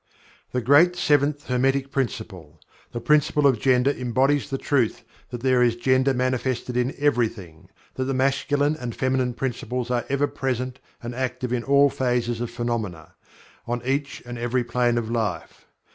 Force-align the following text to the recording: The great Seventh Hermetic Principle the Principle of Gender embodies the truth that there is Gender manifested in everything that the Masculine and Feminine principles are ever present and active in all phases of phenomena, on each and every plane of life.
The 0.51 0.61
great 0.61 0.95
Seventh 0.95 1.45
Hermetic 1.45 1.91
Principle 1.91 2.59
the 2.91 2.99
Principle 2.99 3.45
of 3.45 3.59
Gender 3.59 3.91
embodies 3.91 4.49
the 4.49 4.57
truth 4.57 5.03
that 5.29 5.41
there 5.41 5.61
is 5.61 5.75
Gender 5.75 6.11
manifested 6.11 6.75
in 6.75 6.95
everything 6.97 7.69
that 7.93 8.05
the 8.05 8.13
Masculine 8.15 8.75
and 8.77 8.95
Feminine 8.95 9.35
principles 9.35 9.91
are 9.91 10.07
ever 10.09 10.25
present 10.25 10.79
and 11.03 11.13
active 11.13 11.53
in 11.53 11.63
all 11.63 11.91
phases 11.91 12.41
of 12.41 12.49
phenomena, 12.49 13.13
on 13.67 13.85
each 13.85 14.23
and 14.25 14.39
every 14.39 14.63
plane 14.63 14.97
of 14.97 15.11
life. 15.11 15.67